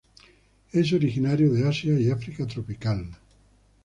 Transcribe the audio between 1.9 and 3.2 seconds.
y África tropical.